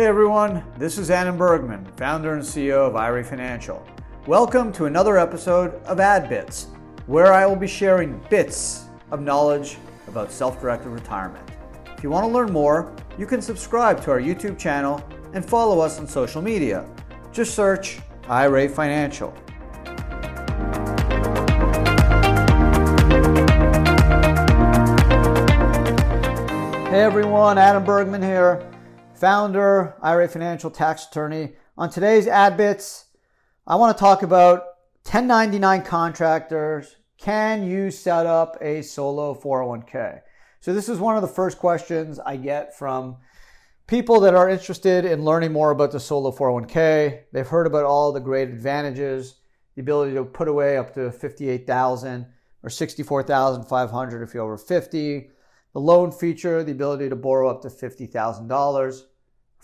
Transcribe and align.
Hey 0.00 0.06
everyone, 0.06 0.64
this 0.78 0.96
is 0.96 1.10
Adam 1.10 1.36
Bergman, 1.36 1.84
founder 1.98 2.32
and 2.32 2.42
CEO 2.42 2.88
of 2.88 2.96
IRA 2.96 3.22
Financial. 3.22 3.86
Welcome 4.26 4.72
to 4.72 4.86
another 4.86 5.18
episode 5.18 5.74
of 5.84 6.00
Ad 6.00 6.26
Bits, 6.26 6.68
where 7.04 7.34
I 7.34 7.44
will 7.44 7.54
be 7.54 7.66
sharing 7.66 8.18
bits 8.30 8.86
of 9.10 9.20
knowledge 9.20 9.76
about 10.08 10.32
self 10.32 10.58
directed 10.58 10.88
retirement. 10.88 11.46
If 11.98 12.02
you 12.02 12.08
want 12.08 12.24
to 12.24 12.32
learn 12.32 12.50
more, 12.50 12.96
you 13.18 13.26
can 13.26 13.42
subscribe 13.42 14.02
to 14.04 14.10
our 14.10 14.18
YouTube 14.18 14.58
channel 14.58 15.06
and 15.34 15.44
follow 15.44 15.80
us 15.80 15.98
on 15.98 16.06
social 16.06 16.40
media. 16.40 16.88
Just 17.30 17.54
search 17.54 17.98
IRA 18.26 18.70
Financial. 18.70 19.34
Hey 26.88 27.02
everyone, 27.02 27.58
Adam 27.58 27.84
Bergman 27.84 28.22
here, 28.22 28.69
founder, 29.20 29.96
IRA 30.00 30.28
Financial 30.28 30.70
tax 30.70 31.06
attorney. 31.06 31.52
On 31.76 31.90
today's 31.90 32.26
Ad 32.26 32.56
Bits, 32.56 33.04
I 33.66 33.76
want 33.76 33.94
to 33.94 34.00
talk 34.00 34.22
about 34.22 34.60
1099 35.04 35.82
contractors. 35.82 36.96
Can 37.18 37.62
you 37.62 37.90
set 37.90 38.24
up 38.24 38.56
a 38.62 38.80
solo 38.80 39.34
401k? 39.34 40.20
So, 40.60 40.72
this 40.72 40.88
is 40.88 40.98
one 40.98 41.16
of 41.16 41.22
the 41.22 41.28
first 41.28 41.58
questions 41.58 42.18
I 42.18 42.36
get 42.36 42.76
from 42.76 43.18
people 43.86 44.20
that 44.20 44.34
are 44.34 44.48
interested 44.48 45.04
in 45.04 45.22
learning 45.22 45.52
more 45.52 45.70
about 45.70 45.92
the 45.92 46.00
solo 46.00 46.32
401k. 46.32 47.24
They've 47.30 47.46
heard 47.46 47.66
about 47.66 47.84
all 47.84 48.12
the 48.12 48.20
great 48.20 48.48
advantages, 48.48 49.36
the 49.74 49.82
ability 49.82 50.14
to 50.14 50.24
put 50.24 50.48
away 50.48 50.78
up 50.78 50.94
to 50.94 51.12
58,000 51.12 52.26
or 52.62 52.70
64,500 52.70 54.22
if 54.22 54.32
you're 54.32 54.42
over 54.42 54.56
50 54.56 55.30
the 55.72 55.80
loan 55.80 56.10
feature, 56.10 56.64
the 56.64 56.72
ability 56.72 57.08
to 57.08 57.16
borrow 57.16 57.48
up 57.48 57.62
to 57.62 57.68
$50,000, 57.68 59.02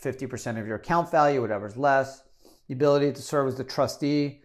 50% 0.02 0.60
of 0.60 0.66
your 0.66 0.76
account 0.76 1.10
value, 1.10 1.40
whatever's 1.40 1.76
less, 1.76 2.22
the 2.68 2.74
ability 2.74 3.12
to 3.12 3.22
serve 3.22 3.48
as 3.48 3.56
the 3.56 3.64
trustee 3.64 4.40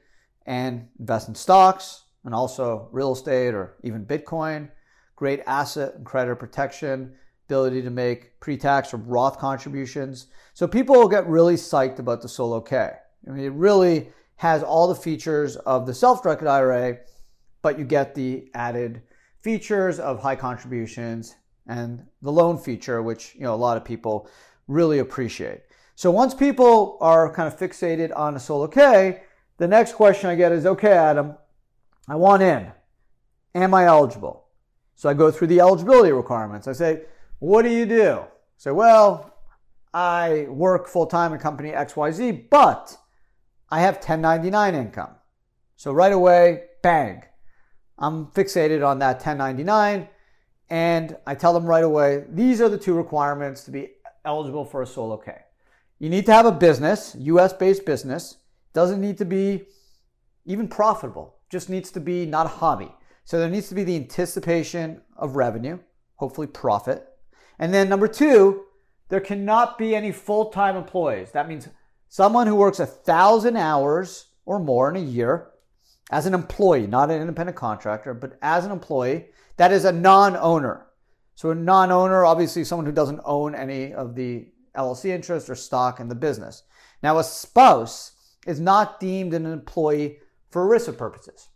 and 0.46 0.88
invest 1.00 1.28
in 1.28 1.36
stocks 1.36 2.06
and 2.26 2.34
also 2.34 2.90
real 2.92 3.14
estate 3.14 3.54
or 3.54 3.76
even 3.84 4.06
Bitcoin, 4.06 4.70
great 5.16 5.42
asset 5.46 5.96
and 5.96 6.06
credit 6.06 6.38
protection, 6.38 7.14
ability 7.48 7.82
to 7.82 7.90
make 7.90 8.40
pre 8.40 8.58
tax 8.58 8.94
or 8.94 8.98
Roth 8.98 9.38
contributions. 9.38 10.28
So 10.54 10.68
people 10.68 10.96
will 10.96 11.10
get 11.10 11.28
really 11.28 11.56
psyched 11.56 12.00
about 12.00 12.22
the 12.22 12.30
Solo 12.30 12.62
K. 12.62 12.92
I 13.28 13.30
mean, 13.30 13.44
it 13.44 13.54
really 13.54 14.10
has 14.38 14.64
all 14.64 14.88
the 14.88 14.96
features 14.96 15.58
of 15.58 15.86
the 15.86 15.94
self 15.94 16.24
directed 16.24 16.48
IRA, 16.48 17.00
but 17.62 17.78
you 17.78 17.86
get 17.86 18.16
the 18.16 18.50
added 18.56 19.04
features 19.42 20.00
of 20.00 20.20
high 20.20 20.36
contributions 20.36 21.36
and 21.68 22.06
the 22.22 22.32
loan 22.32 22.58
feature, 22.58 23.02
which 23.02 23.36
you 23.36 23.42
know 23.42 23.54
a 23.54 23.56
lot 23.56 23.78
of 23.78 23.86
people 23.86 24.30
really 24.68 25.00
appreciate. 25.00 25.62
So 25.96 26.10
once 26.12 26.34
people 26.34 26.98
are 27.02 27.32
kind 27.34 27.52
of 27.52 27.60
fixated 27.60 28.16
on 28.16 28.36
a 28.36 28.40
solo 28.40 28.68
K, 28.68 29.22
the 29.58 29.68
next 29.68 29.94
question 29.94 30.30
I 30.30 30.36
get 30.36 30.52
is, 30.52 30.66
okay, 30.66 30.94
Adam, 30.94 31.36
I 32.08 32.16
want 32.16 32.42
in. 32.42 32.72
Am 33.54 33.74
I 33.74 33.86
eligible? 33.86 34.46
So 34.96 35.10
I 35.10 35.14
go 35.14 35.30
through 35.30 35.48
the 35.48 35.60
eligibility 35.60 36.12
requirements. 36.12 36.68
I 36.68 36.74
say, 36.74 37.04
what 37.40 37.64
do 37.64 37.70
you 37.70 37.86
do? 37.86 38.22
Say, 38.58 38.72
well, 38.72 39.34
I 39.94 40.48
work 40.50 40.88
full 40.88 41.06
time 41.06 41.34
at 41.34 41.42
company 41.42 41.72
XYZ, 41.72 42.50
but 42.50 42.98
I 43.70 43.82
have 43.82 43.96
1099 43.96 44.76
income. 44.76 45.16
So 45.76 45.92
right 45.92 46.14
away, 46.14 46.64
bang, 46.82 47.24
I'm 47.98 48.28
fixated 48.28 48.86
on 48.86 49.00
that 49.00 49.16
1099 49.16 50.08
and 50.72 51.18
I 51.28 51.36
tell 51.36 51.54
them 51.54 51.66
right 51.66 51.84
away, 51.84 52.24
these 52.30 52.62
are 52.62 52.70
the 52.70 52.78
two 52.78 52.94
requirements 52.94 53.66
to 53.66 53.72
be 53.72 53.90
eligible 54.24 54.64
for 54.64 54.82
a 54.82 54.88
solo 54.88 55.18
K. 55.18 55.36
You 56.00 56.10
need 56.10 56.26
to 56.28 56.34
have 56.34 56.46
a 56.46 56.52
business, 56.52 57.14
US 57.20 57.52
based 57.52 57.86
business. 57.86 58.38
Doesn't 58.74 59.02
need 59.02 59.18
to 59.18 59.26
be 59.26 59.66
even 60.46 60.70
profitable, 60.70 61.36
just 61.50 61.70
needs 61.70 61.92
to 61.92 62.00
be 62.00 62.26
not 62.26 62.46
a 62.46 62.50
hobby. 62.50 62.90
So 63.26 63.38
there 63.38 63.50
needs 63.50 63.68
to 63.68 63.76
be 63.76 63.84
the 63.84 63.98
anticipation 63.98 65.02
of 65.18 65.36
revenue, 65.36 65.78
hopefully 66.16 66.48
profit. 66.48 67.06
And 67.60 67.74
then 67.74 67.90
number 67.90 68.08
two, 68.08 68.64
there 69.10 69.20
cannot 69.20 69.78
be 69.78 69.94
any 69.94 70.14
full 70.14 70.52
time 70.52 70.78
employees. 70.78 71.32
That 71.32 71.50
means 71.50 71.68
someone 72.08 72.48
who 72.48 72.56
works 72.56 72.80
a 72.80 72.86
thousand 72.86 73.58
hours 73.58 74.28
or 74.46 74.58
more 74.58 74.90
in 74.90 74.96
a 74.96 75.06
year 75.06 75.50
as 76.12 76.26
an 76.26 76.34
employee, 76.34 76.86
not 76.86 77.10
an 77.10 77.22
independent 77.22 77.58
contractor, 77.58 78.14
but 78.14 78.38
as 78.42 78.66
an 78.66 78.72
employee 78.72 79.30
that 79.58 79.72
is 79.72 79.86
a 79.86 79.92
non 79.92 80.36
owner. 80.36 80.88
So, 81.36 81.52
a 81.52 81.56
non 81.56 81.92
owner, 81.92 82.26
obviously, 82.26 82.64
someone 82.64 82.86
who 82.86 82.92
doesn't 82.92 83.22
own 83.24 83.56
any 83.56 83.94
of 83.94 84.16
the 84.16 84.50
LLC 84.76 85.06
interest 85.06 85.50
or 85.50 85.56
stock 85.56 86.00
in 86.00 86.10
the 86.10 86.16
business. 86.16 86.64
Now, 87.02 87.18
a 87.18 87.24
spouse 87.24 88.12
is 88.46 88.60
not 88.60 89.00
deemed 89.00 89.34
an 89.34 89.46
employee 89.46 90.20
for 90.50 90.68
ERISA 90.68 90.98
purposes. 90.98 91.48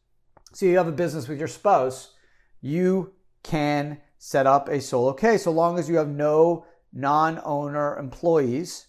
So, 0.54 0.66
you 0.66 0.78
have 0.78 0.88
a 0.88 0.92
business 0.92 1.28
with 1.28 1.40
your 1.40 1.48
spouse, 1.48 2.14
you 2.62 3.14
can 3.44 4.00
set 4.18 4.48
up 4.48 4.70
a 4.70 4.82
solo 4.82 5.14
K 5.14 5.38
so 5.38 5.52
long 5.52 5.78
as 5.78 5.90
you 5.90 5.98
have 5.98 6.08
no 6.08 6.66
non 6.94 7.42
owner 7.44 7.98
employees 7.98 8.88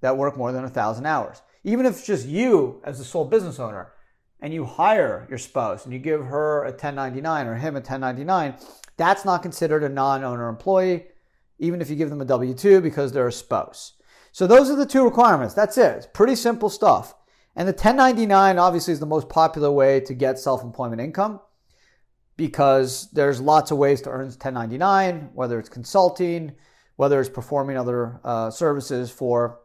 that 0.00 0.16
work 0.16 0.36
more 0.36 0.52
than 0.52 0.64
a 0.64 0.70
thousand 0.70 1.06
hours. 1.06 1.42
Even 1.64 1.86
if 1.86 1.94
it's 1.94 2.06
just 2.06 2.26
you 2.26 2.80
as 2.84 2.98
the 2.98 3.04
sole 3.04 3.24
business 3.24 3.58
owner, 3.58 3.92
and 4.40 4.52
you 4.52 4.64
hire 4.64 5.26
your 5.28 5.38
spouse 5.38 5.84
and 5.84 5.92
you 5.92 5.98
give 5.98 6.24
her 6.26 6.62
a 6.62 6.70
1099 6.70 7.46
or 7.46 7.54
him 7.56 7.74
a 7.74 7.80
1099, 7.80 8.54
that's 8.96 9.24
not 9.24 9.42
considered 9.42 9.82
a 9.82 9.88
non 9.88 10.24
owner 10.24 10.48
employee, 10.48 11.06
even 11.58 11.80
if 11.80 11.90
you 11.90 11.96
give 11.96 12.10
them 12.10 12.20
a 12.20 12.24
W 12.24 12.54
2 12.54 12.80
because 12.80 13.12
they're 13.12 13.28
a 13.28 13.32
spouse. 13.32 13.94
So 14.32 14.46
those 14.46 14.70
are 14.70 14.76
the 14.76 14.86
two 14.86 15.04
requirements. 15.04 15.54
That's 15.54 15.78
it. 15.78 15.96
It's 15.96 16.06
pretty 16.06 16.36
simple 16.36 16.68
stuff. 16.68 17.14
And 17.56 17.66
the 17.66 17.72
1099 17.72 18.58
obviously 18.58 18.92
is 18.92 19.00
the 19.00 19.06
most 19.06 19.28
popular 19.28 19.70
way 19.70 20.00
to 20.00 20.14
get 20.14 20.38
self 20.38 20.62
employment 20.62 21.00
income 21.00 21.40
because 22.36 23.10
there's 23.10 23.40
lots 23.40 23.72
of 23.72 23.78
ways 23.78 24.00
to 24.02 24.10
earn 24.10 24.26
1099, 24.26 25.30
whether 25.34 25.58
it's 25.58 25.68
consulting, 25.68 26.52
whether 26.94 27.20
it's 27.20 27.28
performing 27.28 27.76
other 27.76 28.20
uh, 28.22 28.50
services 28.50 29.10
for 29.10 29.60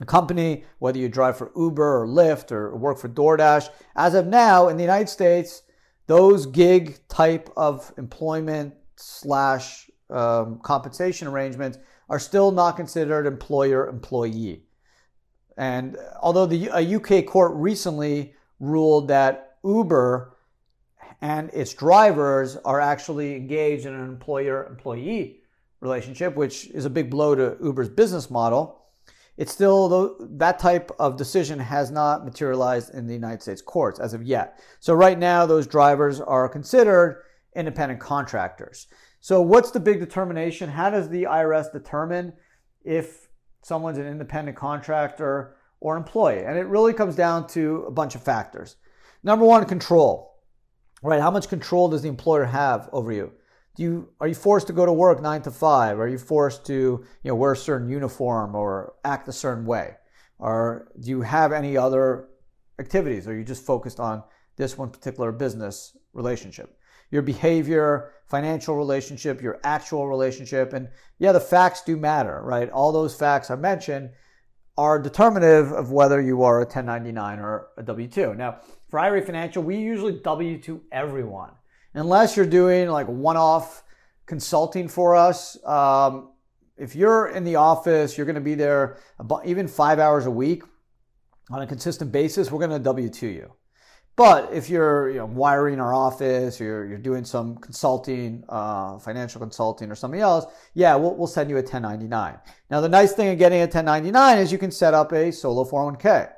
a 0.00 0.06
company, 0.06 0.64
whether 0.78 0.98
you 0.98 1.08
drive 1.08 1.36
for 1.36 1.52
Uber 1.54 2.02
or 2.02 2.06
Lyft 2.06 2.52
or 2.52 2.74
work 2.74 2.98
for 2.98 3.08
DoorDash. 3.08 3.68
As 3.94 4.14
of 4.14 4.26
now, 4.26 4.68
in 4.68 4.76
the 4.76 4.82
United 4.82 5.08
States, 5.08 5.62
those 6.06 6.46
gig 6.46 6.98
type 7.08 7.50
of 7.56 7.92
employment 7.98 8.74
slash 8.96 9.90
um, 10.08 10.58
compensation 10.62 11.28
arrangements 11.28 11.78
are 12.08 12.18
still 12.18 12.50
not 12.50 12.76
considered 12.76 13.26
employer 13.26 13.88
employee. 13.88 14.64
And 15.56 15.96
although 16.20 16.46
the 16.46 16.68
a 16.72 16.96
UK 16.96 17.26
court 17.26 17.52
recently 17.54 18.34
ruled 18.58 19.08
that 19.08 19.58
Uber 19.62 20.36
and 21.20 21.50
its 21.52 21.74
drivers 21.74 22.56
are 22.56 22.80
actually 22.80 23.36
engaged 23.36 23.84
in 23.84 23.92
an 23.92 24.08
employer 24.08 24.66
employee 24.66 25.42
relationship, 25.80 26.34
which 26.34 26.68
is 26.68 26.86
a 26.86 26.90
big 26.90 27.10
blow 27.10 27.34
to 27.34 27.56
Uber's 27.62 27.90
business 27.90 28.30
model 28.30 28.79
it's 29.40 29.52
still 29.52 30.18
that 30.20 30.58
type 30.58 30.90
of 30.98 31.16
decision 31.16 31.58
has 31.58 31.90
not 31.90 32.26
materialized 32.26 32.94
in 32.94 33.06
the 33.06 33.14
United 33.14 33.40
States 33.40 33.62
courts 33.62 33.98
as 33.98 34.12
of 34.12 34.22
yet. 34.22 34.60
So 34.80 34.92
right 34.92 35.18
now, 35.18 35.46
those 35.46 35.66
drivers 35.66 36.20
are 36.20 36.46
considered 36.46 37.22
independent 37.56 38.00
contractors. 38.00 38.86
So 39.20 39.40
what's 39.40 39.70
the 39.70 39.80
big 39.80 39.98
determination? 39.98 40.68
How 40.68 40.90
does 40.90 41.08
the 41.08 41.22
IRS 41.22 41.72
determine 41.72 42.34
if 42.84 43.30
someone's 43.62 43.96
an 43.96 44.06
independent 44.06 44.58
contractor 44.58 45.56
or 45.80 45.96
employee? 45.96 46.44
And 46.44 46.58
it 46.58 46.66
really 46.66 46.92
comes 46.92 47.16
down 47.16 47.46
to 47.48 47.84
a 47.88 47.90
bunch 47.90 48.14
of 48.14 48.22
factors. 48.22 48.76
Number 49.22 49.46
one, 49.46 49.64
control. 49.64 50.38
Right? 51.02 51.22
How 51.22 51.30
much 51.30 51.48
control 51.48 51.88
does 51.88 52.02
the 52.02 52.10
employer 52.10 52.44
have 52.44 52.90
over 52.92 53.10
you? 53.10 53.32
Do 53.76 53.82
you 53.82 54.08
are 54.20 54.28
you 54.28 54.34
forced 54.34 54.66
to 54.66 54.72
go 54.72 54.84
to 54.84 54.92
work 54.92 55.22
nine 55.22 55.42
to 55.42 55.50
five? 55.50 55.98
Are 55.98 56.08
you 56.08 56.18
forced 56.18 56.66
to 56.66 56.72
you 57.22 57.28
know 57.28 57.34
wear 57.34 57.52
a 57.52 57.56
certain 57.56 57.88
uniform 57.88 58.54
or 58.54 58.94
act 59.04 59.28
a 59.28 59.32
certain 59.32 59.64
way? 59.64 59.96
Or 60.38 60.88
do 60.98 61.10
you 61.10 61.20
have 61.22 61.52
any 61.52 61.76
other 61.76 62.28
activities? 62.78 63.28
Are 63.28 63.36
you 63.36 63.44
just 63.44 63.64
focused 63.64 64.00
on 64.00 64.22
this 64.56 64.76
one 64.76 64.90
particular 64.90 65.32
business 65.32 65.96
relationship? 66.12 66.76
Your 67.10 67.22
behavior, 67.22 68.12
financial 68.26 68.76
relationship, 68.76 69.42
your 69.42 69.60
actual 69.64 70.08
relationship, 70.08 70.72
and 70.72 70.88
yeah, 71.18 71.32
the 71.32 71.40
facts 71.40 71.82
do 71.82 71.96
matter, 71.96 72.40
right? 72.42 72.70
All 72.70 72.92
those 72.92 73.14
facts 73.14 73.50
I 73.50 73.56
mentioned 73.56 74.10
are 74.78 74.98
determinative 74.98 75.72
of 75.72 75.90
whether 75.90 76.20
you 76.20 76.42
are 76.42 76.58
a 76.60 76.64
1099 76.64 77.38
or 77.38 77.68
a 77.76 77.82
W 77.82 78.08
2. 78.08 78.34
Now, 78.34 78.60
for 78.88 78.98
IRA 78.98 79.22
Financial, 79.22 79.62
we 79.62 79.76
usually 79.76 80.20
W 80.20 80.58
2 80.58 80.82
everyone 80.92 81.50
unless 81.94 82.36
you're 82.36 82.46
doing 82.46 82.88
like 82.88 83.06
one 83.06 83.36
off 83.36 83.82
consulting 84.26 84.88
for 84.88 85.16
us. 85.16 85.62
Um, 85.64 86.30
if 86.76 86.94
you're 86.94 87.28
in 87.28 87.44
the 87.44 87.56
office, 87.56 88.16
you're 88.16 88.26
going 88.26 88.36
to 88.36 88.40
be 88.40 88.54
there 88.54 88.98
about, 89.18 89.44
even 89.44 89.68
five 89.68 89.98
hours 89.98 90.26
a 90.26 90.30
week 90.30 90.62
on 91.50 91.62
a 91.62 91.66
consistent 91.66 92.12
basis, 92.12 92.50
we're 92.50 92.60
going 92.60 92.70
to 92.70 92.78
W 92.78 93.08
2 93.08 93.26
you. 93.26 93.52
But 94.16 94.52
if 94.52 94.68
you're 94.68 95.08
you 95.10 95.18
know, 95.18 95.26
wiring 95.26 95.80
our 95.80 95.94
office, 95.94 96.60
or 96.60 96.64
you're, 96.64 96.86
you're 96.86 96.98
doing 96.98 97.24
some 97.24 97.56
consulting, 97.56 98.44
uh, 98.48 98.98
financial 98.98 99.40
consulting, 99.40 99.90
or 99.90 99.94
something 99.94 100.20
else, 100.20 100.44
yeah, 100.74 100.94
we'll, 100.94 101.14
we'll 101.16 101.26
send 101.26 101.48
you 101.48 101.56
a 101.56 101.62
1099. 101.62 102.38
Now, 102.70 102.80
the 102.80 102.88
nice 102.88 103.12
thing 103.12 103.28
of 103.28 103.38
getting 103.38 103.60
a 103.60 103.62
1099 103.62 104.38
is 104.38 104.52
you 104.52 104.58
can 104.58 104.70
set 104.70 104.94
up 104.94 105.12
a 105.12 105.32
solo 105.32 105.64
401k. 105.64 106.32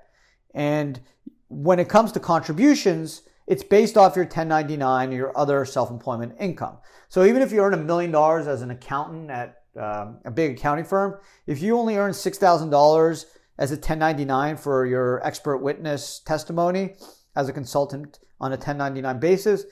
And 0.55 1.01
when 1.49 1.79
it 1.79 1.89
comes 1.89 2.13
to 2.13 2.21
contributions, 2.21 3.23
it's 3.47 3.63
based 3.63 3.97
off 3.97 4.17
your 4.17 4.25
1099 4.25 5.13
or 5.13 5.17
your 5.17 5.39
other 5.39 5.65
self 5.65 5.91
employment 5.91 6.35
income. 6.39 6.79
So 7.09 7.25
even 7.25 7.43
if 7.43 7.53
you 7.53 7.61
earn 7.61 7.75
a 7.75 7.79
million 7.79 8.11
dollars 8.11 8.47
as 8.47 8.63
an 8.63 8.71
accountant 8.71 9.31
at 9.31 9.63
um, 9.77 10.19
a 10.25 10.31
big 10.31 10.59
accounting 10.59 10.85
firm, 10.85 11.19
if 11.47 11.61
you 11.61 11.77
only 11.79 11.97
earn 11.97 12.13
$6,000 12.13 13.25
as 13.59 13.71
a 13.71 13.75
1099 13.75 14.57
for 14.57 14.87
your 14.87 15.25
expert 15.27 15.59
witness 15.59 16.21
testimony 16.21 16.95
as 17.37 17.49
a 17.49 17.53
consultant 17.53 18.19
on 18.41 18.53
a 18.53 18.57
1099 18.57 19.19
basis, 19.21 19.65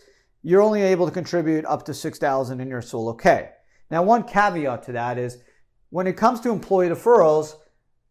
you're 0.42 0.62
only 0.62 0.82
able 0.82 1.06
to 1.06 1.12
contribute 1.12 1.64
up 1.66 1.84
to 1.84 1.94
6000 1.94 2.60
in 2.60 2.68
your 2.68 2.82
solo 2.82 3.12
K. 3.12 3.50
Now, 3.90 4.02
one 4.02 4.22
caveat 4.22 4.82
to 4.84 4.92
that 4.92 5.18
is 5.18 5.38
when 5.90 6.06
it 6.06 6.16
comes 6.16 6.40
to 6.40 6.50
employee 6.50 6.88
deferrals, 6.88 7.54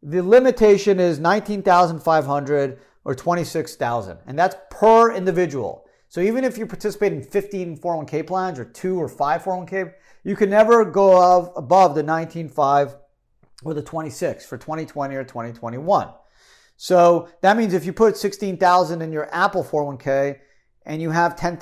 the 0.03 0.21
limitation 0.21 0.99
is 0.99 1.19
19,500 1.19 2.79
or 3.09 3.15
26,000, 3.15 4.19
and 4.27 4.37
that's 4.37 4.55
per 4.69 5.11
individual. 5.11 5.83
So 6.09 6.21
even 6.21 6.43
if 6.43 6.59
you 6.59 6.67
participate 6.67 7.11
in 7.11 7.23
15 7.23 7.79
401k 7.79 8.27
plans 8.27 8.59
or 8.59 8.65
two 8.65 9.01
or 9.01 9.09
five 9.09 9.41
401k, 9.41 9.93
you 10.23 10.35
can 10.35 10.51
never 10.51 10.85
go 10.85 11.51
above 11.55 11.95
the 11.95 12.03
19.5 12.03 12.95
or 13.63 13.73
the 13.73 13.81
26 13.81 14.45
for 14.45 14.59
2020 14.59 15.15
or 15.15 15.23
2021. 15.23 16.09
So 16.77 17.29
that 17.41 17.57
means 17.57 17.73
if 17.73 17.83
you 17.83 17.93
put 17.93 18.15
16,000 18.15 19.01
in 19.01 19.11
your 19.11 19.27
Apple 19.33 19.63
401k 19.63 20.37
and 20.85 21.01
you 21.01 21.09
have 21.09 21.35
$10,000 21.35 21.57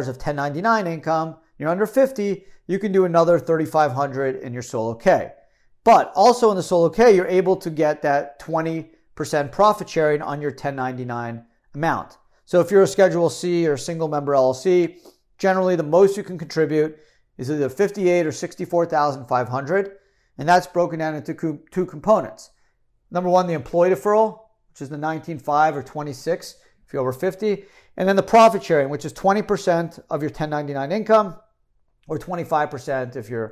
of 0.00 0.06
1099 0.06 0.86
income, 0.86 1.36
you're 1.58 1.68
under 1.68 1.84
50, 1.84 2.46
you 2.66 2.78
can 2.78 2.92
do 2.92 3.04
another 3.04 3.38
3,500 3.38 4.36
in 4.36 4.54
your 4.54 4.62
solo 4.62 4.94
K. 4.94 5.32
But 5.84 6.12
also 6.16 6.48
in 6.48 6.56
the 6.56 6.62
solo 6.62 6.88
K, 6.88 7.14
you're 7.14 7.26
able 7.26 7.56
to 7.56 7.68
get 7.68 8.00
that 8.00 8.40
20% 8.40 8.88
profit 9.50 9.88
sharing 9.88 10.22
on 10.22 10.40
your 10.40 10.50
1099 10.50 11.44
amount. 11.74 12.18
So 12.44 12.60
if 12.60 12.70
you're 12.70 12.82
a 12.82 12.86
Schedule 12.86 13.30
C 13.30 13.66
or 13.66 13.76
single 13.76 14.08
member 14.08 14.32
LLC, 14.32 14.98
generally 15.38 15.76
the 15.76 15.82
most 15.82 16.16
you 16.16 16.22
can 16.22 16.38
contribute 16.38 16.98
is 17.36 17.50
either 17.50 17.68
58 17.68 18.26
or 18.26 18.32
64,500 18.32 19.92
and 20.38 20.48
that's 20.48 20.66
broken 20.66 20.98
down 20.98 21.14
into 21.14 21.34
two 21.70 21.86
components. 21.86 22.50
Number 23.10 23.28
one, 23.28 23.46
the 23.46 23.54
employee 23.54 23.90
deferral, 23.90 24.40
which 24.70 24.82
is 24.82 24.88
the 24.88 24.96
19.5 24.96 25.74
or 25.74 25.82
26 25.82 26.56
if 26.86 26.92
you're 26.92 27.02
over 27.02 27.12
50. 27.12 27.64
And 27.96 28.08
then 28.08 28.16
the 28.16 28.22
profit 28.22 28.62
sharing, 28.62 28.88
which 28.88 29.04
is 29.04 29.12
20% 29.12 29.98
of 30.10 30.22
your 30.22 30.30
1099 30.30 30.92
income 30.92 31.36
or 32.06 32.18
25% 32.18 33.16
if 33.16 33.28
you 33.28 33.50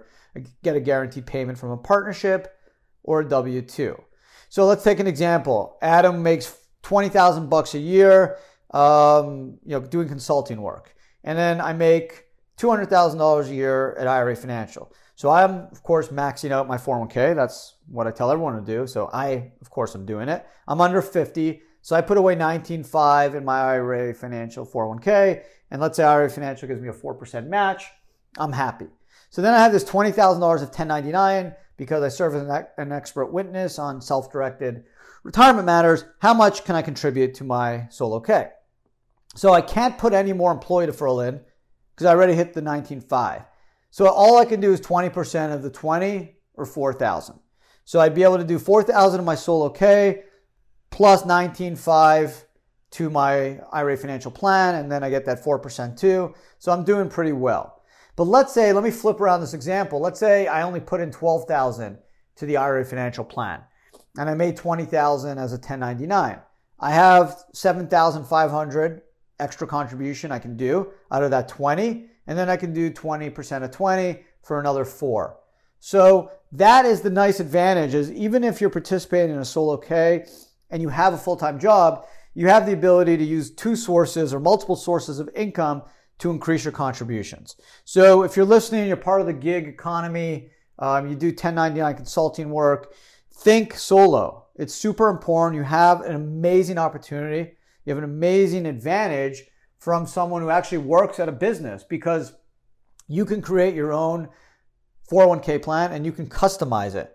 get 0.62 0.76
a 0.76 0.80
guaranteed 0.80 1.26
payment 1.26 1.58
from 1.58 1.70
a 1.70 1.76
partnership 1.76 2.56
or 3.02 3.20
a 3.20 3.28
W-2. 3.28 4.00
So 4.48 4.66
let's 4.66 4.84
take 4.84 5.00
an 5.00 5.06
example. 5.06 5.76
Adam 5.82 6.22
makes 6.22 6.56
20,000 6.82 7.48
bucks 7.48 7.74
a 7.74 7.78
year, 7.78 8.38
um, 8.72 9.58
you 9.64 9.72
know, 9.72 9.80
doing 9.80 10.08
consulting 10.08 10.60
work. 10.60 10.94
And 11.24 11.36
then 11.36 11.60
I 11.60 11.72
make 11.72 12.24
$200,000 12.58 13.48
a 13.48 13.54
year 13.54 13.96
at 13.98 14.06
IRA 14.06 14.36
Financial. 14.36 14.92
So 15.16 15.30
I'm, 15.30 15.68
of 15.72 15.82
course, 15.82 16.08
maxing 16.08 16.50
out 16.50 16.68
my 16.68 16.76
401k. 16.76 17.34
That's 17.34 17.76
what 17.88 18.06
I 18.06 18.10
tell 18.10 18.30
everyone 18.30 18.54
to 18.54 18.60
do. 18.60 18.86
So 18.86 19.10
I, 19.12 19.50
of 19.60 19.70
course, 19.70 19.94
I'm 19.94 20.06
doing 20.06 20.28
it. 20.28 20.46
I'm 20.68 20.80
under 20.80 21.02
50. 21.02 21.62
So 21.82 21.96
I 21.96 22.00
put 22.00 22.18
away 22.18 22.36
19.5 22.36 23.34
in 23.34 23.44
my 23.44 23.60
IRA 23.60 24.14
financial 24.14 24.66
401k. 24.66 25.42
And 25.70 25.80
let's 25.80 25.96
say 25.96 26.04
IRA 26.04 26.30
financial 26.30 26.68
gives 26.68 26.80
me 26.80 26.88
a 26.88 26.92
4% 26.92 27.46
match. 27.46 27.84
I'm 28.38 28.52
happy. 28.52 28.88
So 29.30 29.42
then 29.42 29.54
I 29.54 29.58
have 29.58 29.72
this 29.72 29.84
$20,000 29.84 30.14
of 30.14 30.40
1099 30.40 31.54
because 31.76 32.02
I 32.02 32.08
serve 32.08 32.34
as 32.34 32.64
an 32.78 32.92
expert 32.92 33.32
witness 33.32 33.78
on 33.78 34.00
self-directed 34.00 34.84
retirement 35.22 35.66
matters. 35.66 36.04
How 36.20 36.34
much 36.34 36.64
can 36.64 36.76
I 36.76 36.82
contribute 36.82 37.34
to 37.34 37.44
my 37.44 37.86
solo 37.90 38.20
K? 38.20 38.48
So 39.34 39.52
I 39.52 39.60
can't 39.60 39.98
put 39.98 40.12
any 40.12 40.32
more 40.32 40.52
employee 40.52 40.86
deferral 40.86 41.28
in 41.28 41.40
because 41.94 42.06
I 42.06 42.12
already 42.12 42.34
hit 42.34 42.54
the 42.54 42.62
19.5. 42.62 43.44
So 43.90 44.06
all 44.06 44.38
I 44.38 44.44
can 44.44 44.60
do 44.60 44.72
is 44.72 44.80
20% 44.80 45.52
of 45.54 45.62
the 45.62 45.70
20 45.70 46.36
or 46.54 46.64
4,000. 46.64 47.38
So 47.84 48.00
I'd 48.00 48.14
be 48.14 48.22
able 48.22 48.38
to 48.38 48.44
do 48.44 48.58
4,000 48.58 49.20
of 49.20 49.26
my 49.26 49.34
solo 49.34 49.68
K 49.68 50.22
plus 50.90 51.22
19.5 51.22 52.44
to 52.92 53.10
my 53.10 53.60
IRA 53.72 53.96
financial 53.96 54.30
plan. 54.30 54.76
And 54.76 54.90
then 54.90 55.04
I 55.04 55.10
get 55.10 55.24
that 55.26 55.44
4% 55.44 55.98
too. 55.98 56.34
So 56.58 56.72
I'm 56.72 56.84
doing 56.84 57.08
pretty 57.08 57.32
well. 57.32 57.75
But 58.16 58.24
let's 58.24 58.52
say, 58.52 58.72
let 58.72 58.82
me 58.82 58.90
flip 58.90 59.20
around 59.20 59.42
this 59.42 59.54
example. 59.54 60.00
Let's 60.00 60.18
say 60.18 60.46
I 60.46 60.62
only 60.62 60.80
put 60.80 61.00
in 61.00 61.10
12,000 61.10 61.98
to 62.36 62.46
the 62.46 62.56
IRA 62.56 62.84
financial 62.84 63.24
plan 63.24 63.60
and 64.18 64.28
I 64.28 64.34
made 64.34 64.56
20,000 64.56 65.38
as 65.38 65.52
a 65.52 65.56
1099. 65.56 66.38
I 66.80 66.90
have 66.90 67.44
7,500 67.52 69.02
extra 69.38 69.66
contribution 69.66 70.32
I 70.32 70.38
can 70.38 70.56
do 70.56 70.92
out 71.10 71.22
of 71.22 71.30
that 71.30 71.48
20 71.48 72.06
and 72.26 72.38
then 72.38 72.48
I 72.48 72.56
can 72.56 72.72
do 72.72 72.90
20% 72.90 73.62
of 73.62 73.70
20 73.70 74.22
for 74.42 74.60
another 74.60 74.84
four. 74.84 75.38
So 75.78 76.30
that 76.52 76.86
is 76.86 77.02
the 77.02 77.10
nice 77.10 77.40
advantage 77.40 77.94
is 77.94 78.10
even 78.12 78.44
if 78.44 78.60
you're 78.60 78.70
participating 78.70 79.34
in 79.34 79.40
a 79.40 79.44
solo 79.44 79.76
K 79.76 80.26
and 80.70 80.80
you 80.80 80.88
have 80.88 81.12
a 81.12 81.18
full-time 81.18 81.58
job, 81.58 82.06
you 82.34 82.48
have 82.48 82.66
the 82.66 82.72
ability 82.72 83.16
to 83.16 83.24
use 83.24 83.50
two 83.50 83.76
sources 83.76 84.32
or 84.32 84.40
multiple 84.40 84.76
sources 84.76 85.18
of 85.18 85.30
income 85.34 85.82
to 86.18 86.30
increase 86.30 86.64
your 86.64 86.72
contributions. 86.72 87.56
So 87.84 88.22
if 88.22 88.36
you're 88.36 88.46
listening, 88.46 88.88
you're 88.88 88.96
part 88.96 89.20
of 89.20 89.26
the 89.26 89.32
gig 89.32 89.68
economy, 89.68 90.50
um, 90.78 91.08
you 91.08 91.14
do 91.14 91.28
1099 91.28 91.94
consulting 91.94 92.50
work, 92.50 92.94
think 93.32 93.74
solo. 93.74 94.46
It's 94.56 94.74
super 94.74 95.08
important. 95.08 95.56
You 95.56 95.64
have 95.64 96.00
an 96.02 96.14
amazing 96.14 96.78
opportunity. 96.78 97.52
You 97.84 97.90
have 97.90 97.98
an 97.98 98.04
amazing 98.04 98.66
advantage 98.66 99.44
from 99.78 100.06
someone 100.06 100.42
who 100.42 100.50
actually 100.50 100.78
works 100.78 101.20
at 101.20 101.28
a 101.28 101.32
business 101.32 101.84
because 101.84 102.32
you 103.08 103.24
can 103.24 103.42
create 103.42 103.74
your 103.74 103.92
own 103.92 104.28
401k 105.10 105.62
plan 105.62 105.92
and 105.92 106.04
you 106.04 106.12
can 106.12 106.28
customize 106.28 106.94
it. 106.94 107.14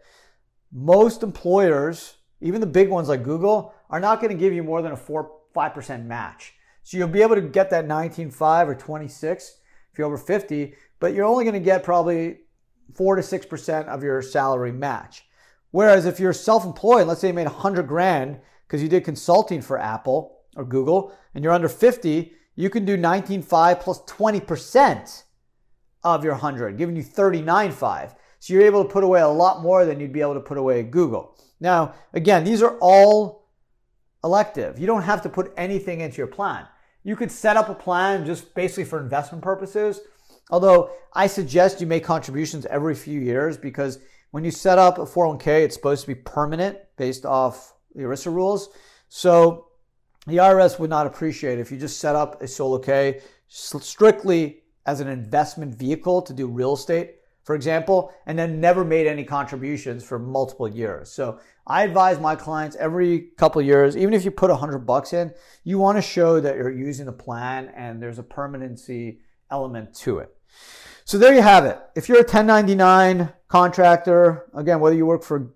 Most 0.72 1.24
employers, 1.24 2.16
even 2.40 2.62
the 2.62 2.68
big 2.68 2.90
ones 2.90 3.10
like 3.10 3.24
Google, 3.24 3.74
are 3.90 4.00
not 4.00 4.22
going 4.22 4.32
to 4.32 4.40
give 4.40 4.54
you 4.54 4.64
more 4.64 4.82
than 4.82 4.94
a 4.94 4.98
4 4.98 5.30
5% 5.56 6.06
match. 6.06 6.54
So 6.84 6.98
you'll 6.98 7.08
be 7.08 7.22
able 7.22 7.36
to 7.36 7.42
get 7.42 7.70
that 7.70 7.88
19.5 7.88 8.68
or 8.68 8.76
26 8.76 9.58
if 9.92 9.98
you're 9.98 10.08
over 10.08 10.18
50, 10.18 10.74
but 11.00 11.14
you're 11.14 11.26
only 11.26 11.44
going 11.44 11.54
to 11.54 11.60
get 11.60 11.84
probably 11.84 12.40
4 12.96 13.16
to 13.18 13.22
6% 13.22 13.88
of 13.88 14.04
your 14.04 14.22
salary 14.22 14.72
match. 14.72 15.26
Whereas 15.72 16.06
if 16.06 16.20
you're 16.20 16.34
self-employed, 16.34 17.08
let's 17.08 17.22
say 17.22 17.28
you 17.28 17.34
made 17.34 17.46
100 17.46 17.88
grand 17.88 18.40
because 18.68 18.82
you 18.82 18.90
did 18.90 19.04
consulting 19.04 19.62
for 19.62 19.80
Apple 19.80 20.40
or 20.56 20.66
Google 20.66 21.16
and 21.34 21.44
you're 21.44 21.54
under 21.54 21.70
50, 21.70 22.34
you 22.56 22.70
can 22.70 22.86
do 22.86 22.98
19.5 22.98 23.80
plus 23.80 24.02
20% 24.04 25.24
of 26.04 26.24
your 26.24 26.34
100, 26.34 26.78
giving 26.78 26.96
you 26.96 27.04
39.5. 27.04 28.16
So 28.40 28.54
you're 28.54 28.64
able 28.64 28.84
to 28.84 28.90
put 28.90 29.04
away 29.04 29.22
a 29.22 29.28
lot 29.28 29.62
more 29.62 29.86
than 29.86 30.00
you'd 30.00 30.12
be 30.12 30.22
able 30.22 30.34
to 30.34 30.40
put 30.40 30.58
away 30.58 30.80
at 30.80 30.92
Google. 30.92 31.38
Now, 31.60 31.94
again, 32.14 32.44
these 32.44 32.62
are 32.64 32.78
all 32.82 33.41
elective. 34.24 34.80
You 34.80 34.88
don't 34.88 35.04
have 35.04 35.22
to 35.24 35.30
put 35.30 35.54
anything 35.58 36.02
into 36.02 36.18
your 36.18 36.28
plan. 36.28 36.68
You 37.04 37.16
could 37.16 37.32
set 37.32 37.58
up 37.58 37.70
a 37.70 37.74
plan 37.74 38.26
just 38.26 38.54
basically 38.54 38.86
for 38.86 39.00
investment 39.00 39.44
purposes. 39.44 40.02
Although 40.50 40.92
I 41.14 41.28
suggest 41.28 41.82
you 41.82 41.88
make 41.88 42.04
contributions 42.04 42.66
every 42.68 42.96
few 42.96 43.20
years 43.20 43.58
because 43.58 44.00
when 44.32 44.44
you 44.44 44.52
set 44.52 44.78
up 44.78 44.98
a 44.98 45.06
401k, 45.06 45.64
it's 45.64 45.76
supposed 45.76 46.02
to 46.02 46.08
be 46.08 46.16
permanent 46.16 46.78
based 46.98 47.26
off 47.26 47.74
the 47.96 48.04
ERISA 48.04 48.34
rules. 48.34 48.70
So 49.10 49.68
the 50.28 50.38
IRS 50.38 50.80
would 50.80 50.90
not 50.90 51.08
appreciate 51.08 51.60
if 51.60 51.72
you 51.72 51.78
just 51.78 52.00
set 52.00 52.16
up 52.16 52.42
a 52.42 52.48
solo 52.48 52.80
K 52.80 53.22
strictly 53.48 54.62
as 54.86 55.00
an 55.00 55.08
investment 55.08 55.76
vehicle 55.76 56.22
to 56.22 56.34
do 56.34 56.48
real 56.48 56.74
estate, 56.74 57.16
for 57.44 57.56
example, 57.56 58.14
and 58.26 58.38
then 58.38 58.62
never 58.62 58.84
made 58.84 59.08
any 59.08 59.24
contributions 59.24 60.04
for 60.04 60.20
multiple 60.20 60.68
years. 60.68 61.12
So 61.12 61.40
I 61.66 61.84
advise 61.84 62.20
my 62.20 62.36
clients 62.36 62.76
every 62.76 63.32
couple 63.38 63.62
years, 63.62 63.98
even 63.98 64.14
if 64.14 64.24
you 64.24 64.32
put 64.32 64.50
a 64.50 64.56
hundred 64.56 64.80
bucks 64.80 65.14
in, 65.14 65.34
you 65.64 65.80
want 65.80 65.98
to 65.98 66.02
show 66.02 66.40
that 66.40 66.56
you're 66.56 66.72
using 66.72 67.06
the 67.06 67.12
plan 67.12 67.72
and 67.76 68.02
there's 68.02 68.20
a 68.20 68.24
permanency 68.24 69.20
element 69.50 69.94
to 69.96 70.20
it. 70.20 70.36
So 71.06 71.18
there 71.18 71.34
you 71.34 71.42
have 71.42 71.66
it. 71.66 71.80
If 71.96 72.08
you're 72.08 72.20
a 72.20 72.22
1099 72.22 73.34
contractor, 73.48 74.46
again, 74.54 74.80
whether 74.80 74.96
you 74.96 75.06
work 75.06 75.24
for 75.24 75.52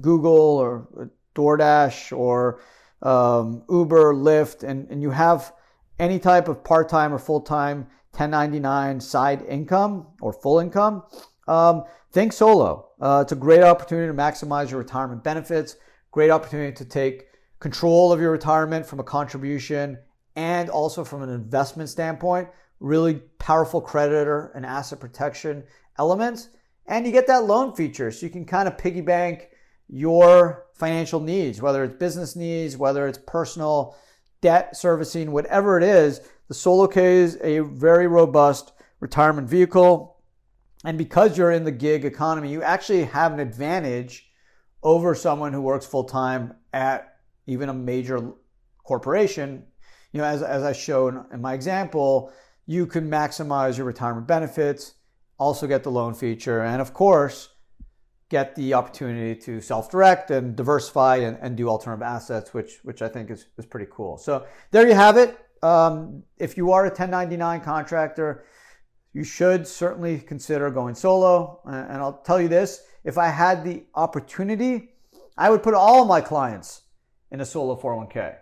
Google 0.00 0.36
or 0.36 1.10
DoorDash 1.34 2.16
or 2.16 2.60
um, 3.02 3.62
Uber, 3.70 4.14
Lyft, 4.14 4.64
and, 4.64 4.88
and 4.90 5.00
you 5.00 5.10
have 5.10 5.52
any 5.98 6.18
type 6.18 6.48
of 6.48 6.64
part 6.64 6.88
time 6.88 7.12
or 7.12 7.18
full 7.18 7.40
time 7.40 7.86
1099 8.12 9.00
side 9.00 9.42
income 9.42 10.06
or 10.20 10.32
full 10.32 10.58
income, 10.58 11.02
um, 11.46 11.84
think 12.12 12.32
solo. 12.32 12.88
Uh, 13.00 13.20
it's 13.22 13.32
a 13.32 13.36
great 13.36 13.62
opportunity 13.62 14.08
to 14.08 14.14
maximize 14.14 14.70
your 14.70 14.78
retirement 14.78 15.22
benefits, 15.22 15.76
great 16.10 16.30
opportunity 16.30 16.72
to 16.72 16.84
take 16.84 17.26
control 17.60 18.12
of 18.12 18.20
your 18.20 18.30
retirement 18.30 18.86
from 18.86 19.00
a 19.00 19.04
contribution 19.04 19.98
and 20.36 20.70
also 20.70 21.04
from 21.04 21.22
an 21.22 21.30
investment 21.30 21.88
standpoint, 21.88 22.48
really 22.80 23.14
powerful 23.38 23.80
creditor 23.80 24.52
and 24.54 24.64
asset 24.64 25.00
protection 25.00 25.64
elements. 25.98 26.50
And 26.86 27.04
you 27.04 27.12
get 27.12 27.26
that 27.26 27.44
loan 27.44 27.74
feature, 27.74 28.10
so 28.10 28.24
you 28.24 28.30
can 28.30 28.44
kind 28.44 28.68
of 28.68 28.78
piggy 28.78 29.00
bank 29.00 29.48
your 29.88 30.66
financial 30.74 31.20
needs, 31.20 31.60
whether 31.60 31.82
it's 31.82 31.94
business 31.94 32.36
needs, 32.36 32.76
whether 32.76 33.08
it's 33.08 33.18
personal 33.26 33.96
debt 34.40 34.76
servicing, 34.76 35.32
whatever 35.32 35.76
it 35.76 35.84
is. 35.84 36.20
The 36.48 36.54
Solo 36.54 36.86
K 36.86 37.18
is 37.18 37.38
a 37.42 37.60
very 37.60 38.06
robust 38.06 38.72
retirement 39.00 39.48
vehicle. 39.48 40.16
And 40.84 40.96
because 40.96 41.36
you're 41.36 41.52
in 41.52 41.64
the 41.64 41.72
gig 41.72 42.04
economy, 42.04 42.50
you 42.50 42.62
actually 42.62 43.04
have 43.04 43.32
an 43.32 43.40
advantage 43.40 44.30
over 44.82 45.14
someone 45.14 45.52
who 45.52 45.60
works 45.60 45.84
full 45.84 46.04
time 46.04 46.54
at 46.72 47.16
even 47.46 47.68
a 47.68 47.74
major 47.74 48.32
corporation. 48.84 49.64
You 50.12 50.18
know, 50.18 50.24
as, 50.24 50.42
as 50.42 50.62
I 50.62 50.72
showed 50.72 51.32
in 51.32 51.40
my 51.40 51.52
example, 51.52 52.32
you 52.66 52.86
can 52.86 53.10
maximize 53.10 53.76
your 53.76 53.86
retirement 53.86 54.26
benefits, 54.26 54.94
also 55.38 55.66
get 55.66 55.82
the 55.82 55.90
loan 55.90 56.14
feature, 56.14 56.62
and 56.62 56.80
of 56.80 56.94
course, 56.94 57.50
get 58.30 58.54
the 58.54 58.74
opportunity 58.74 59.34
to 59.40 59.60
self-direct 59.60 60.30
and 60.30 60.54
diversify 60.54 61.16
and, 61.16 61.38
and 61.40 61.56
do 61.56 61.68
alternative 61.68 62.02
assets, 62.02 62.54
which 62.54 62.78
which 62.82 63.02
I 63.02 63.08
think 63.08 63.30
is, 63.30 63.46
is 63.56 63.66
pretty 63.66 63.90
cool. 63.90 64.18
So 64.18 64.46
there 64.70 64.86
you 64.86 64.94
have 64.94 65.16
it. 65.16 65.36
Um, 65.62 66.22
if 66.38 66.56
you 66.56 66.72
are 66.72 66.84
a 66.84 66.88
1099 66.88 67.60
contractor, 67.60 68.44
you 69.12 69.24
should 69.24 69.66
certainly 69.66 70.18
consider 70.18 70.70
going 70.70 70.94
solo. 70.94 71.60
And 71.64 72.00
I'll 72.00 72.20
tell 72.22 72.40
you 72.40 72.48
this: 72.48 72.82
if 73.04 73.18
I 73.18 73.28
had 73.28 73.64
the 73.64 73.84
opportunity, 73.94 74.90
I 75.36 75.50
would 75.50 75.62
put 75.62 75.74
all 75.74 76.04
my 76.04 76.20
clients 76.20 76.82
in 77.30 77.40
a 77.40 77.46
solo 77.46 77.76
401k. 77.76 78.36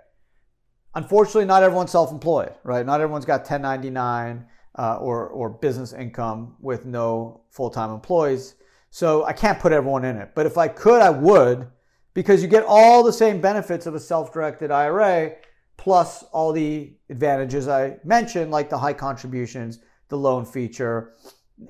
Unfortunately, 0.94 1.44
not 1.44 1.62
everyone's 1.62 1.90
self-employed, 1.90 2.54
right? 2.64 2.86
Not 2.86 3.00
everyone's 3.00 3.26
got 3.26 3.40
1099 3.40 4.46
uh, 4.78 4.96
or 4.96 5.28
or 5.28 5.50
business 5.50 5.92
income 5.92 6.56
with 6.60 6.86
no 6.86 7.42
full-time 7.50 7.90
employees. 7.90 8.54
So 8.90 9.24
I 9.24 9.32
can't 9.32 9.58
put 9.58 9.72
everyone 9.72 10.04
in 10.04 10.16
it. 10.16 10.30
But 10.34 10.46
if 10.46 10.56
I 10.56 10.68
could, 10.68 11.02
I 11.02 11.10
would, 11.10 11.68
because 12.14 12.40
you 12.42 12.48
get 12.48 12.64
all 12.66 13.02
the 13.02 13.12
same 13.12 13.40
benefits 13.40 13.84
of 13.86 13.94
a 13.94 14.00
self-directed 14.00 14.70
IRA, 14.70 15.34
plus 15.76 16.22
all 16.32 16.52
the 16.52 16.94
advantages 17.10 17.68
I 17.68 17.96
mentioned, 18.04 18.50
like 18.50 18.70
the 18.70 18.78
high 18.78 18.92
contributions, 18.92 19.80
the 20.08 20.18
loan 20.18 20.44
feature, 20.44 21.14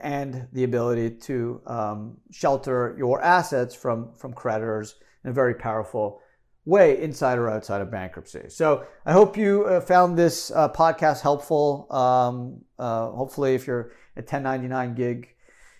and 0.00 0.48
the 0.52 0.64
ability 0.64 1.10
to 1.10 1.60
um, 1.66 2.16
shelter 2.30 2.94
your 2.98 3.22
assets 3.22 3.74
from 3.74 4.12
from 4.14 4.32
creditors 4.32 4.96
in 5.24 5.30
a 5.30 5.32
very 5.32 5.54
powerful 5.54 6.20
way 6.64 7.00
inside 7.00 7.38
or 7.38 7.48
outside 7.48 7.80
of 7.80 7.90
bankruptcy. 7.90 8.48
So 8.48 8.84
I 9.06 9.12
hope 9.12 9.36
you 9.36 9.64
uh, 9.64 9.80
found 9.80 10.18
this 10.18 10.50
uh, 10.50 10.68
podcast 10.68 11.20
helpful. 11.20 11.86
Um, 11.90 12.62
uh, 12.78 13.10
hopefully, 13.10 13.54
if 13.54 13.66
you're 13.66 13.92
a 14.16 14.20
1099 14.20 14.94
gig 14.94 15.28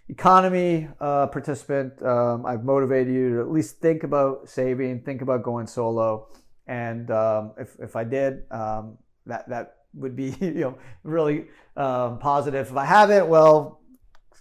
economy 0.08 0.88
uh, 1.00 1.26
participant, 1.26 2.00
um, 2.02 2.46
I've 2.46 2.64
motivated 2.64 3.12
you 3.12 3.34
to 3.34 3.40
at 3.40 3.50
least 3.50 3.80
think 3.80 4.04
about 4.04 4.48
saving, 4.48 5.02
think 5.02 5.22
about 5.22 5.42
going 5.42 5.66
solo, 5.66 6.28
and 6.66 7.10
um, 7.10 7.52
if 7.58 7.76
if 7.80 7.96
I 7.96 8.04
did, 8.04 8.44
um, 8.50 8.98
that 9.26 9.48
that 9.48 9.76
would 9.94 10.16
be 10.16 10.36
you 10.40 10.52
know 10.52 10.78
really 11.02 11.46
um, 11.76 12.18
positive. 12.18 12.68
If 12.68 12.76
I 12.76 12.84
haven't, 12.84 13.28
well, 13.28 13.80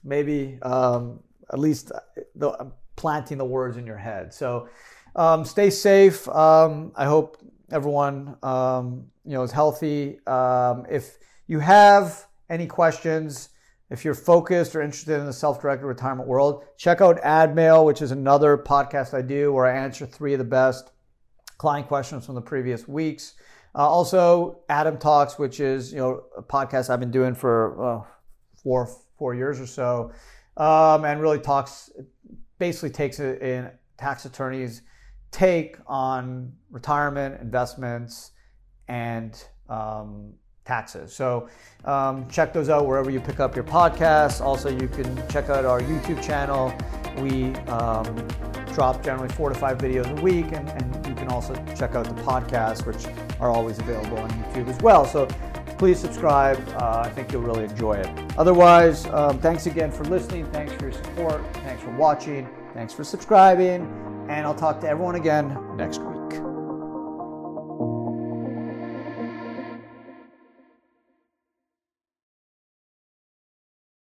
maybe 0.03 0.59
um, 0.61 1.19
at 1.51 1.59
least 1.59 1.91
the, 2.35 2.55
I'm 2.59 2.73
planting 2.95 3.37
the 3.37 3.45
words 3.45 3.77
in 3.77 3.85
your 3.85 3.97
head. 3.97 4.33
So 4.33 4.69
um, 5.15 5.45
stay 5.45 5.69
safe. 5.69 6.27
Um, 6.29 6.91
I 6.95 7.05
hope 7.05 7.37
everyone 7.71 8.37
you 8.43 9.33
know 9.33 9.43
is 9.43 9.51
healthy. 9.51 10.19
If 10.27 11.17
you 11.47 11.59
have 11.59 12.27
any 12.49 12.67
questions, 12.67 13.49
if 13.89 14.03
you're 14.03 14.15
focused 14.15 14.75
or 14.75 14.81
interested 14.81 15.19
in 15.19 15.25
the 15.25 15.33
self-directed 15.33 15.85
retirement 15.85 16.27
world, 16.27 16.63
check 16.77 17.01
out 17.01 17.21
AdMail, 17.21 17.85
which 17.85 18.01
is 18.01 18.11
another 18.11 18.57
podcast 18.57 19.13
I 19.13 19.21
do 19.21 19.53
where 19.53 19.67
I 19.67 19.77
answer 19.77 20.05
three 20.05 20.33
of 20.33 20.39
the 20.39 20.45
best 20.45 20.91
client 21.57 21.87
questions 21.87 22.25
from 22.25 22.35
the 22.35 22.41
previous 22.41 22.87
weeks. 22.87 23.33
Uh, 23.73 23.87
also, 23.87 24.59
Adam 24.69 24.97
Talks, 24.97 25.37
which 25.37 25.59
is 25.59 25.91
you 25.91 25.99
know 25.99 26.23
a 26.37 26.41
podcast 26.41 26.89
I've 26.89 26.99
been 26.99 27.11
doing 27.11 27.35
for 27.35 27.83
uh, 27.83 28.03
four 28.63 28.89
four 29.17 29.35
years 29.35 29.59
or 29.59 29.67
so, 29.67 30.11
um, 30.57 31.05
and 31.05 31.21
really 31.21 31.39
talks 31.39 31.89
basically 32.57 32.89
takes 32.89 33.19
it 33.19 33.41
in 33.41 33.69
tax 33.97 34.25
attorneys 34.25 34.81
take 35.35 35.75
on 35.85 36.53
retirement, 36.71 37.41
investments, 37.41 38.31
and 38.87 39.43
um, 39.67 40.33
taxes. 40.63 41.13
So 41.13 41.49
um, 41.83 42.29
check 42.29 42.53
those 42.53 42.69
out 42.69 42.87
wherever 42.87 43.09
you 43.09 43.19
pick 43.19 43.41
up 43.41 43.53
your 43.53 43.65
podcasts. 43.65 44.39
Also, 44.39 44.69
you 44.69 44.87
can 44.87 45.15
check 45.27 45.49
out 45.49 45.65
our 45.65 45.81
YouTube 45.81 46.25
channel. 46.25 46.73
We 47.21 47.53
um, 47.67 48.27
drop 48.75 49.01
generally 49.01 49.29
four 49.29 49.49
to 49.49 49.55
five 49.55 49.77
videos 49.77 50.05
a 50.17 50.21
week, 50.21 50.51
and, 50.51 50.69
and, 50.69 51.05
you 51.07 51.15
can 51.15 51.29
also 51.29 51.55
check 51.77 51.95
out 51.95 52.05
the 52.05 52.21
podcasts, 52.23 52.85
which 52.85 53.05
are 53.39 53.49
always 53.49 53.79
available 53.79 54.17
on 54.17 54.29
YouTube 54.29 54.67
as 54.67 54.77
well. 54.81 55.05
So 55.05 55.27
please 55.77 55.97
subscribe. 55.97 56.57
Uh, 56.75 57.03
I 57.05 57.09
think 57.09 57.31
you'll 57.31 57.41
really 57.41 57.63
enjoy 57.63 57.93
it. 57.93 58.09
Otherwise, 58.37 59.05
um, 59.07 59.39
thanks 59.39 59.65
again 59.65 59.91
for 59.91 60.03
listening. 60.05 60.45
Thanks 60.51 60.73
for 60.73 60.83
your 60.83 60.93
support. 60.93 61.41
Thanks 61.57 61.81
for 61.83 61.91
watching. 61.91 62.47
Thanks 62.73 62.93
for 62.93 63.03
subscribing. 63.03 63.81
And 64.29 64.45
I'll 64.45 64.55
talk 64.55 64.81
to 64.81 64.87
everyone 64.87 65.15
again 65.15 65.57
next 65.77 66.01
week. 66.01 66.14